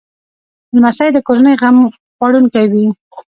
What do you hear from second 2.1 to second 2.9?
خوړونکی وي.